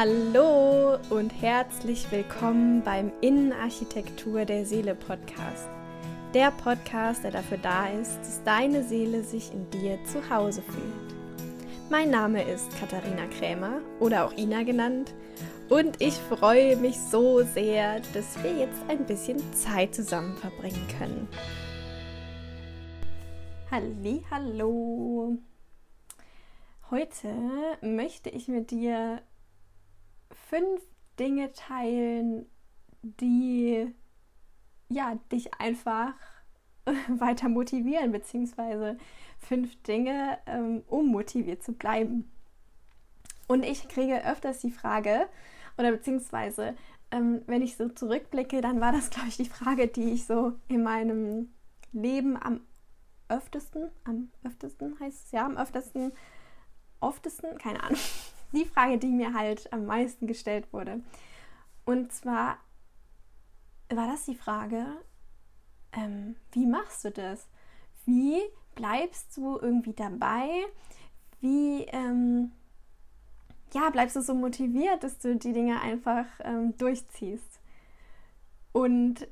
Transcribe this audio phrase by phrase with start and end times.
[0.00, 5.68] Hallo und herzlich willkommen beim Innenarchitektur der Seele Podcast.
[6.32, 11.90] Der Podcast, der dafür da ist, dass deine Seele sich in dir zu Hause fühlt.
[11.90, 15.14] Mein Name ist Katharina Krämer oder auch Ina genannt
[15.68, 21.28] und ich freue mich so sehr, dass wir jetzt ein bisschen Zeit zusammen verbringen können.
[23.68, 25.38] Halli, hallo.
[26.88, 27.34] Heute
[27.82, 29.22] möchte ich mit dir
[30.48, 30.82] fünf
[31.18, 32.46] Dinge teilen,
[33.02, 33.92] die
[34.88, 36.14] ja dich einfach
[37.08, 38.96] weiter motivieren, beziehungsweise
[39.38, 42.30] fünf Dinge, ähm, um motiviert zu bleiben.
[43.46, 45.28] Und ich kriege öfters die Frage,
[45.78, 46.74] oder beziehungsweise,
[47.10, 50.54] ähm, wenn ich so zurückblicke, dann war das, glaube ich, die Frage, die ich so
[50.68, 51.52] in meinem
[51.92, 52.60] Leben am
[53.28, 56.12] öftesten, am öftesten heißt es ja, am öftesten,
[57.00, 57.98] oftesten, keine Ahnung,
[58.52, 61.00] die Frage, die mir halt am meisten gestellt wurde.
[61.84, 62.58] Und zwar
[63.90, 64.86] war das die Frage,
[65.92, 67.48] ähm, wie machst du das?
[68.04, 68.40] Wie
[68.74, 70.48] bleibst du irgendwie dabei?
[71.40, 72.52] Wie ähm,
[73.72, 77.60] ja, bleibst du so motiviert, dass du die Dinge einfach ähm, durchziehst?
[78.72, 79.28] Und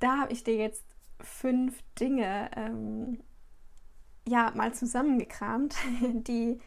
[0.00, 0.84] da habe ich dir jetzt
[1.20, 3.22] fünf Dinge ähm,
[4.26, 6.60] ja mal zusammengekramt, die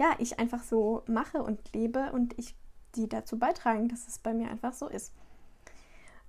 [0.00, 2.56] ja, ich einfach so mache und lebe und ich
[2.94, 5.12] die dazu beitragen, dass es bei mir einfach so ist.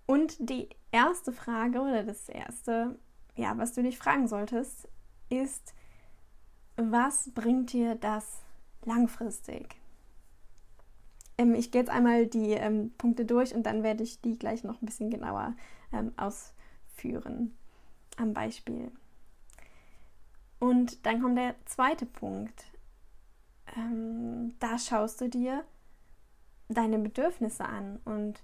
[0.06, 3.00] Und die erste Frage oder das erste,
[3.38, 4.90] ja, was du dich fragen solltest,
[5.30, 5.74] ist,
[6.76, 8.42] was bringt dir das
[8.84, 9.78] langfristig?
[11.38, 14.66] Ähm, ich gehe jetzt einmal die ähm, Punkte durch und dann werde ich die gleich
[14.66, 15.56] noch ein bisschen genauer
[15.94, 17.56] ähm, ausführen
[18.18, 18.92] am Beispiel.
[20.60, 22.71] Und dann kommt der zweite Punkt
[23.76, 25.64] ähm, da schaust du dir
[26.70, 28.44] deine Bedürfnisse an und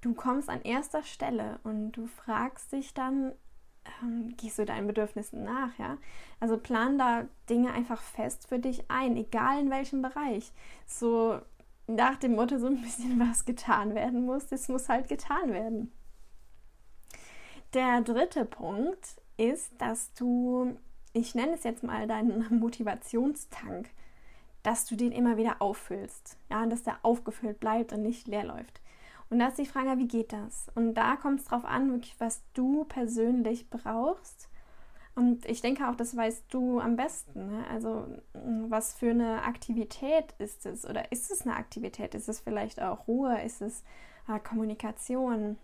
[0.00, 3.32] du kommst an erster Stelle und du fragst dich dann,
[4.02, 5.98] ähm, gehst du deinen Bedürfnissen nach, ja?
[6.40, 10.52] Also plan da Dinge einfach fest für dich ein, egal in welchem Bereich.
[10.86, 11.40] So
[11.86, 15.92] nach dem Motto, so ein bisschen was getan werden muss, das muss halt getan werden.
[17.74, 20.76] Der dritte Punkt ist, dass du,
[21.12, 23.90] ich nenne es jetzt mal deinen Motivationstank,
[24.66, 26.36] dass du den immer wieder auffüllst.
[26.50, 28.80] Ja, und dass der aufgefüllt bleibt und nicht leer läuft.
[29.30, 30.66] Und da ist die Frage, wie geht das?
[30.74, 34.48] Und da kommt es darauf an, wirklich, was du persönlich brauchst.
[35.14, 37.46] Und ich denke auch, das weißt du am besten.
[37.46, 37.64] Ne?
[37.70, 38.08] Also,
[38.68, 40.84] was für eine Aktivität ist es?
[40.84, 42.16] Oder ist es eine Aktivität?
[42.16, 43.40] Ist es vielleicht auch Ruhe?
[43.42, 43.84] Ist es
[44.28, 45.58] äh, Kommunikation?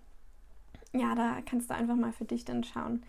[0.92, 3.02] Ja, da kannst du einfach mal für dich dann schauen.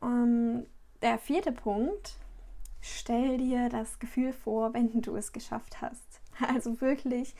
[0.00, 0.64] Um,
[1.02, 2.18] der vierte Punkt
[2.84, 6.20] stell dir das Gefühl vor, wenn du es geschafft hast.
[6.48, 7.34] Also wirklich,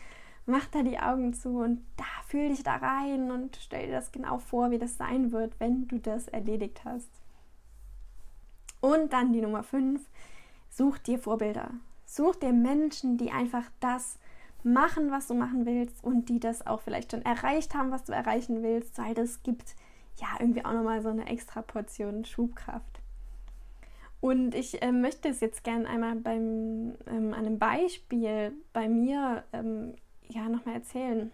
[0.47, 4.13] mach da die Augen zu und da fühl dich da rein und stell dir das
[4.13, 7.11] genau vor, wie das sein wird, wenn du das erledigt hast.
[8.81, 10.01] Und dann die Nummer 5,
[10.71, 11.71] such dir Vorbilder.
[12.07, 14.19] Such dir Menschen, die einfach das
[14.63, 18.13] machen, was du machen willst und die das auch vielleicht schon erreicht haben, was du
[18.13, 19.75] erreichen willst, weil das gibt
[20.17, 23.01] ja irgendwie auch nochmal so eine extra Portion Schubkraft.
[24.25, 29.97] Und ich äh, möchte es jetzt gerne einmal beim ähm, einem Beispiel bei mir ähm,
[30.29, 31.31] ja nochmal erzählen,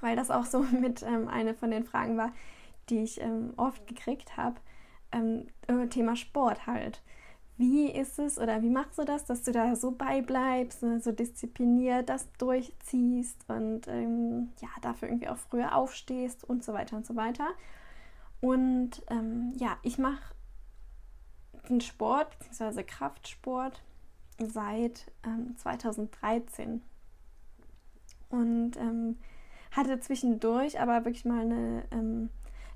[0.00, 2.32] weil das auch so mit ähm, eine von den Fragen war,
[2.88, 4.56] die ich ähm, oft gekriegt habe.
[5.12, 5.48] Ähm,
[5.90, 7.02] Thema Sport halt.
[7.58, 11.12] Wie ist es oder wie machst du das, dass du da so beibleibst, ne, so
[11.12, 17.04] diszipliniert das durchziehst und ähm, ja, dafür irgendwie auch früher aufstehst und so weiter und
[17.04, 17.48] so weiter.
[18.40, 19.02] Und
[19.56, 20.35] ja, ich mache
[21.68, 22.82] den Sport bzw.
[22.82, 23.82] Kraftsport
[24.38, 26.82] seit ähm, 2013
[28.28, 29.16] und ähm,
[29.70, 32.30] hatte zwischendurch aber wirklich mal eine ähm,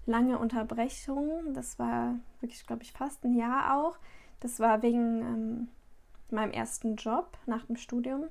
[0.07, 1.55] lange Unterbrechung.
[1.55, 3.99] Das war wirklich, glaube ich, fast ein Jahr auch.
[4.41, 5.69] Das war wegen ähm,
[6.31, 8.25] meinem ersten Job nach dem Studium.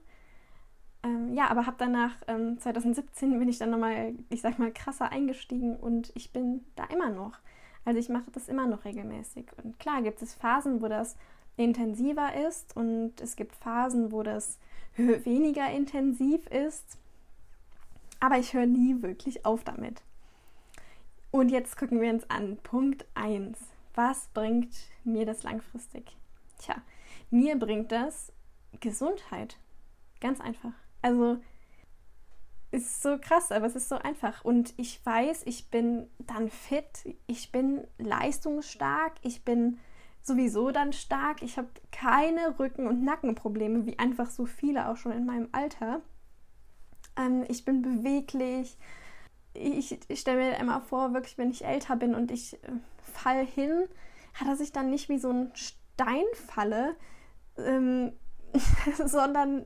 [1.04, 5.12] Ähm, ja, aber habe danach 2017 ähm, bin ich dann nochmal, ich sag mal, krasser
[5.12, 7.40] eingestiegen und ich bin da immer noch.
[7.86, 9.48] Also ich mache das immer noch regelmäßig.
[9.64, 11.16] Und klar gibt es Phasen, wo das
[11.58, 14.60] intensiver ist und es gibt Phasen, wo das
[14.96, 16.98] weniger intensiv ist.
[18.20, 20.02] Aber ich höre nie wirklich auf damit.
[21.32, 22.58] Und jetzt gucken wir uns an.
[22.58, 23.58] Punkt 1.
[23.96, 24.74] Was bringt
[25.04, 26.16] mir das langfristig?
[26.58, 26.76] Tja,
[27.30, 28.32] mir bringt das
[28.80, 29.58] Gesundheit.
[30.20, 30.74] Ganz einfach.
[31.02, 31.38] Also
[32.72, 34.46] ist so krass, aber es ist so einfach.
[34.46, 39.80] Und ich weiß, ich bin dann fit, ich bin leistungsstark, ich bin
[40.22, 45.12] sowieso dann stark, ich habe keine Rücken- und Nackenprobleme, wie einfach so viele auch schon
[45.12, 46.02] in meinem Alter.
[47.18, 48.78] ähm, ich bin beweglich.
[49.54, 52.72] Ich, ich stelle mir immer vor, wirklich, wenn ich älter bin und ich äh,
[53.02, 53.86] fall hin,
[54.46, 56.96] dass ich dann nicht wie so ein Stein falle,
[57.58, 58.14] ähm,
[59.06, 59.66] sondern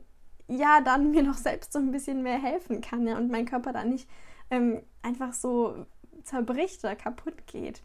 [0.57, 3.73] ja, dann mir noch selbst so ein bisschen mehr helfen kann ja, und mein Körper
[3.73, 4.09] dann nicht
[4.49, 5.85] ähm, einfach so
[6.23, 7.81] zerbricht oder kaputt geht.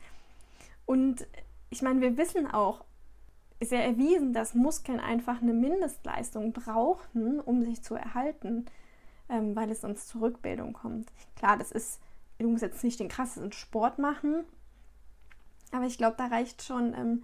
[0.86, 1.26] Und
[1.70, 2.84] ich meine, wir wissen auch,
[3.60, 8.66] ist ja erwiesen, dass Muskeln einfach eine Mindestleistung brauchen, um sich zu erhalten,
[9.28, 11.12] ähm, weil es sonst zur Rückbildung kommt.
[11.36, 12.00] Klar, das ist,
[12.38, 14.44] du musst jetzt nicht den krassesten Sport machen,
[15.72, 17.22] aber ich glaube, da reicht schon, ähm,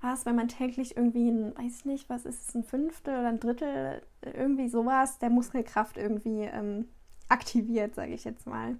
[0.00, 3.28] was, wenn man täglich irgendwie ein, weiß ich nicht, was ist es, ein Fünftel oder
[3.28, 6.88] ein Drittel, irgendwie sowas, der Muskelkraft irgendwie ähm,
[7.28, 8.76] aktiviert, sage ich jetzt mal.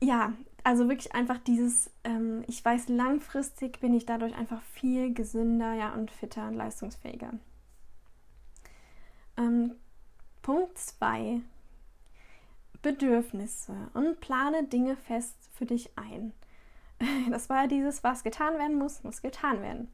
[0.00, 0.32] Ja,
[0.62, 5.92] also wirklich einfach dieses, ähm, ich weiß, langfristig bin ich dadurch einfach viel gesünder ja,
[5.92, 7.32] und fitter und leistungsfähiger.
[9.36, 9.74] Ähm,
[10.42, 11.40] Punkt 2.
[12.80, 16.32] Bedürfnisse und plane Dinge fest für dich ein.
[17.30, 19.92] Das war dieses, was getan werden muss, muss getan werden.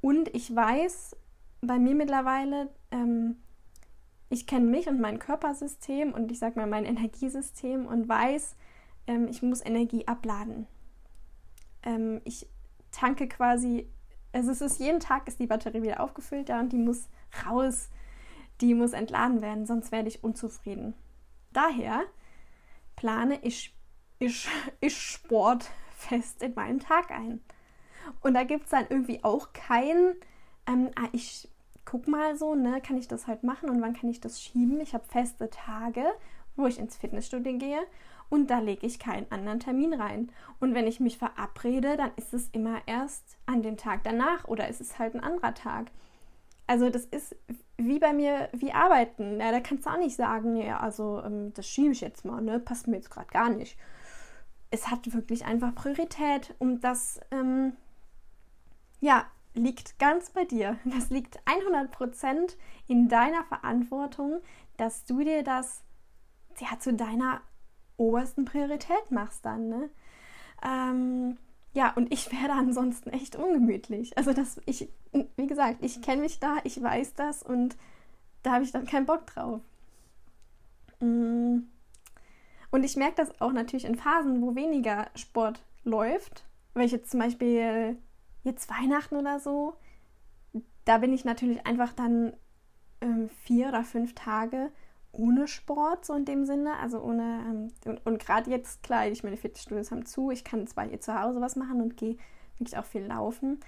[0.00, 1.16] Und ich weiß
[1.60, 3.36] bei mir mittlerweile, ähm,
[4.28, 8.56] ich kenne mich und mein Körpersystem und ich sage mal mein Energiesystem und weiß,
[9.06, 10.66] ähm, ich muss Energie abladen.
[11.82, 12.48] Ähm, ich
[12.90, 13.88] tanke quasi,
[14.32, 17.08] also es ist jeden Tag ist die Batterie wieder aufgefüllt, ja, und die muss
[17.46, 17.88] raus,
[18.60, 20.94] die muss entladen werden, sonst werde ich unzufrieden.
[21.52, 22.02] Daher
[22.96, 23.74] plane ich,
[24.18, 24.48] ich,
[24.80, 25.70] ich Sport
[26.04, 27.40] fest in meinen Tag ein.
[28.20, 30.14] Und da gibt es dann irgendwie auch kein,
[30.66, 31.48] ähm, ah, ich
[31.84, 34.80] guck mal so, ne, kann ich das halt machen und wann kann ich das schieben?
[34.80, 36.04] Ich habe feste Tage,
[36.56, 37.80] wo ich ins Fitnessstudio gehe
[38.30, 40.30] und da lege ich keinen anderen Termin rein.
[40.60, 44.68] Und wenn ich mich verabrede, dann ist es immer erst an dem Tag danach oder
[44.68, 45.90] ist es halt ein anderer Tag.
[46.66, 47.36] Also das ist
[47.76, 49.40] wie bei mir, wie arbeiten.
[49.40, 52.40] Ja, da kannst du auch nicht sagen, ja, also ähm, das schiebe ich jetzt mal,
[52.40, 52.58] ne?
[52.58, 53.76] Passt mir jetzt gerade gar nicht.
[54.74, 57.74] Es hat wirklich einfach Priorität und das, ähm,
[59.00, 59.24] ja,
[59.54, 60.76] liegt ganz bei dir.
[60.84, 62.56] Das liegt 100%
[62.88, 64.40] in deiner Verantwortung,
[64.76, 65.84] dass du dir das
[66.58, 67.40] ja, zu deiner
[67.98, 69.90] obersten Priorität machst dann, ne?
[70.64, 71.38] Ähm,
[71.72, 74.18] ja, und ich werde ansonsten echt ungemütlich.
[74.18, 74.88] Also das, ich,
[75.36, 77.76] wie gesagt, ich kenne mich da, ich weiß das und
[78.42, 79.60] da habe ich dann keinen Bock drauf.
[80.98, 81.60] Mm.
[82.74, 86.44] Und ich merke das auch natürlich in Phasen, wo weniger Sport läuft.
[86.74, 87.96] Welche zum Beispiel
[88.42, 89.76] jetzt Weihnachten oder so,
[90.84, 92.32] da bin ich natürlich einfach dann
[93.00, 94.72] ähm, vier oder fünf Tage
[95.12, 96.76] ohne Sport, so in dem Sinne.
[96.80, 100.66] Also ohne, ähm, und, und gerade jetzt, klar, ich meine, Fitnessstudios haben zu, ich kann
[100.66, 102.16] zwar hier zu Hause was machen und gehe
[102.58, 103.60] wirklich auch viel laufen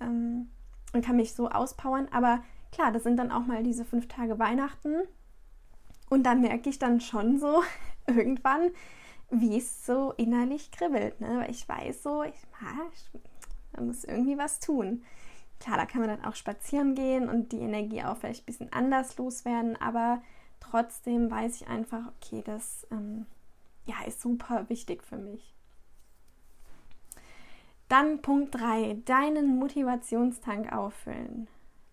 [0.00, 0.48] ähm,
[0.94, 4.38] und kann mich so auspowern, aber klar, das sind dann auch mal diese fünf Tage
[4.38, 5.02] Weihnachten.
[6.08, 7.62] Und da merke ich dann schon so
[8.14, 8.70] irgendwann,
[9.30, 11.40] wie es so innerlich kribbelt, ne?
[11.40, 13.20] Weil ich weiß so, ich, ich,
[13.72, 15.02] man muss irgendwie was tun.
[15.60, 18.72] Klar, da kann man dann auch spazieren gehen und die Energie auch vielleicht ein bisschen
[18.72, 20.22] anders loswerden, aber
[20.60, 23.26] trotzdem weiß ich einfach, okay, das ähm,
[23.86, 25.54] ja, ist super wichtig für mich.
[27.88, 31.48] Dann Punkt 3, deinen Motivationstank auffüllen.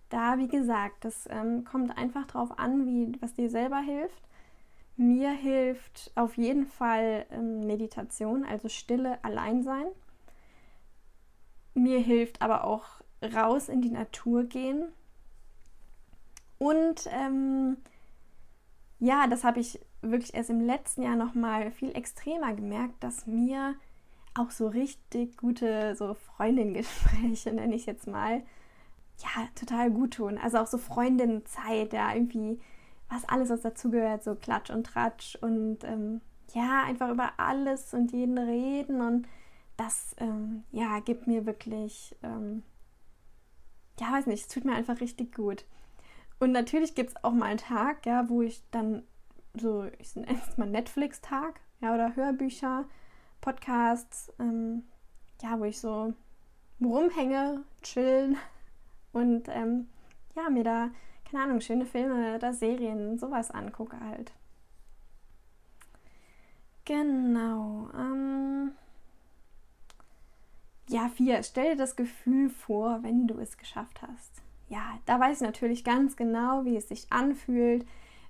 [0.10, 4.28] Da, wie gesagt, das ähm, kommt einfach darauf an, wie, was dir selber hilft.
[5.02, 9.88] Mir hilft auf jeden Fall ähm, Meditation, also Stille, Alleinsein.
[11.74, 12.86] Mir hilft aber auch
[13.24, 14.94] raus in die Natur gehen.
[16.60, 17.78] Und ähm,
[19.00, 23.26] ja, das habe ich wirklich erst im letzten Jahr noch mal viel extremer gemerkt, dass
[23.26, 23.74] mir
[24.36, 28.44] auch so richtig gute so Freundinnengespräche, nenne ich jetzt mal,
[29.18, 30.38] ja, total gut tun.
[30.38, 32.60] Also auch so Freundinnenzeit, ja, irgendwie,
[33.12, 36.22] was alles, was dazugehört, so Klatsch und Tratsch und ähm,
[36.54, 39.28] ja, einfach über alles und jeden reden und
[39.78, 42.64] das, ähm, ja, gibt mir wirklich, ähm,
[44.00, 45.66] ja, weiß nicht, es tut mir einfach richtig gut.
[46.40, 49.04] Und natürlich gibt es auch mal einen Tag, ja, wo ich dann
[49.54, 52.86] so, ich nenne es mal Netflix-Tag, ja, oder Hörbücher,
[53.42, 54.84] Podcasts, ähm,
[55.42, 56.14] ja, wo ich so
[56.82, 58.38] rumhänge, chillen
[59.12, 59.90] und ähm,
[60.36, 60.90] ja, mir da,
[61.32, 64.32] keine Ahnung, schöne Filme oder Serien, sowas angucke halt.
[66.86, 67.90] Genau.
[67.96, 68.72] Ähm,
[70.90, 71.42] ja, vier.
[71.44, 75.84] Stell dir das Gefühl vor, wenn du es geschafft hast ja, da weiß ich natürlich
[75.84, 77.86] ganz genau, wie es sich anfühlt,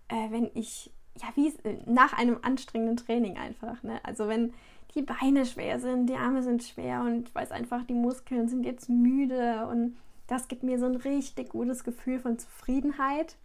[0.08, 0.92] äh, wenn ich,
[1.22, 4.04] ja, wie es äh, nach einem anstrengenden Training einfach, ne?
[4.04, 4.52] Also wenn
[4.96, 8.66] die Beine schwer sind, die Arme sind schwer und ich weiß einfach, die Muskeln sind
[8.66, 9.96] jetzt müde und
[10.32, 13.36] das gibt mir so ein richtig gutes Gefühl von Zufriedenheit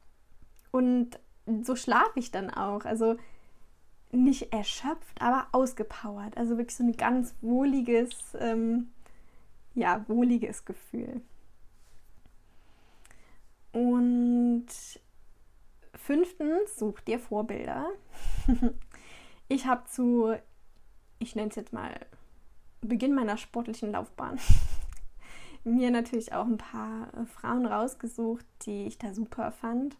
[0.70, 1.18] und
[1.62, 2.84] so schlafe ich dann auch.
[2.84, 3.16] Also
[4.12, 6.36] nicht erschöpft, aber ausgepowert.
[6.36, 8.92] Also wirklich so ein ganz wohliges, ähm,
[9.74, 11.22] ja, wohliges Gefühl.
[13.72, 14.66] Und
[15.92, 17.88] fünftens, such dir Vorbilder.
[19.48, 20.36] ich habe zu,
[21.18, 21.98] ich nenne es jetzt mal,
[22.80, 24.38] Beginn meiner sportlichen Laufbahn
[25.66, 29.96] mir natürlich auch ein paar Frauen rausgesucht, die ich da super fand.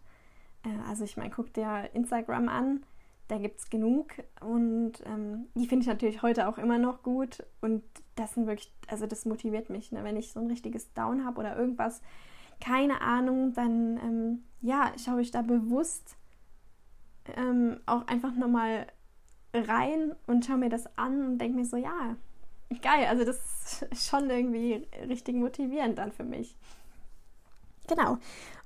[0.63, 2.81] Äh, also ich meine, guck dir Instagram an
[3.27, 7.43] da gibt es genug und ähm, die finde ich natürlich heute auch immer noch gut
[7.61, 7.83] und
[8.15, 10.03] das sind wirklich, also das motiviert mich, ne?
[10.03, 12.01] wenn ich so ein richtiges Down habe oder irgendwas,
[12.61, 16.15] keine Ahnung, dann ähm, ja, schaue ich da bewusst
[17.35, 18.87] ähm, auch einfach nochmal
[19.53, 22.15] rein und schaue mir das an und denke mir so, ja,
[22.81, 26.55] geil, also das ist schon irgendwie richtig motivierend dann für mich.
[27.87, 28.17] Genau.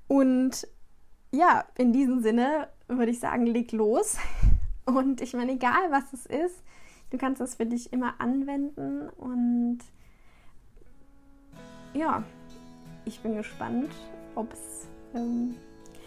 [0.07, 0.67] Und
[1.31, 4.17] ja, in diesem Sinne würde ich sagen, leg los.
[4.85, 6.63] Und ich meine, egal was es ist,
[7.11, 9.09] du kannst es für dich immer anwenden.
[9.09, 9.79] Und
[11.93, 12.23] ja,
[13.05, 13.93] ich bin gespannt,
[14.35, 15.55] ob es ähm,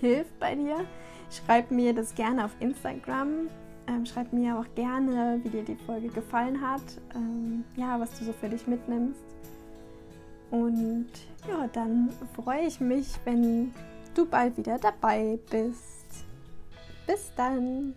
[0.00, 0.84] hilft bei dir.
[1.30, 3.48] Schreib mir das gerne auf Instagram.
[3.86, 6.82] Ähm, schreib mir auch gerne, wie dir die Folge gefallen hat.
[7.14, 9.24] Ähm, ja, was du so für dich mitnimmst.
[10.50, 11.08] Und
[11.48, 13.74] ja, dann freue ich mich, wenn
[14.14, 16.24] du bald wieder dabei bist.
[17.06, 17.94] Bis dann.